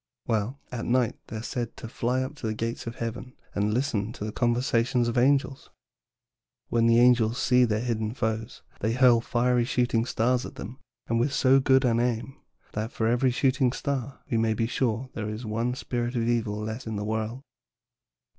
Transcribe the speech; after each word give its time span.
"Well, 0.25 0.59
at 0.71 0.85
night 0.85 1.17
they 1.27 1.35
are 1.35 1.43
said 1.43 1.77
to 1.77 1.87
fly 1.87 2.23
up 2.23 2.33
to 2.37 2.47
the 2.47 2.55
gates 2.55 2.87
of 2.87 2.95
heaven 2.95 3.35
and 3.53 3.71
listen 3.71 4.11
to 4.13 4.25
the 4.25 4.31
conversation 4.31 5.01
of 5.01 5.13
the 5.13 5.21
angels. 5.21 5.69
When 6.69 6.87
the 6.87 6.99
angels 6.99 7.37
see 7.37 7.65
their 7.65 7.81
hidden 7.81 8.15
foes, 8.15 8.63
they 8.79 8.93
hurl 8.93 9.21
fiery 9.21 9.63
shooting 9.63 10.05
stars 10.07 10.43
at 10.43 10.55
them 10.55 10.79
and 11.05 11.19
with 11.19 11.31
so 11.33 11.59
good 11.59 11.85
an 11.85 11.99
aim 11.99 12.35
that 12.71 12.91
for 12.91 13.05
every 13.05 13.29
shooting 13.29 13.71
star 13.71 14.21
we 14.27 14.39
may 14.39 14.55
be 14.55 14.65
sure 14.65 15.11
there 15.13 15.29
is 15.29 15.45
one 15.45 15.75
spirit 15.75 16.15
of 16.15 16.23
evil 16.27 16.55
less 16.57 16.87
in 16.87 16.95
the 16.95 17.05
world." 17.05 17.43